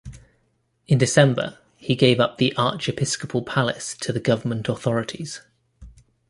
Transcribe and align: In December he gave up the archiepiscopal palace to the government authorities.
In 0.87 0.97
December 0.97 1.59
he 1.77 1.93
gave 1.95 2.19
up 2.19 2.39
the 2.39 2.55
archiepiscopal 2.57 3.43
palace 3.43 3.93
to 4.01 4.11
the 4.11 4.19
government 4.19 4.67
authorities. 4.67 5.41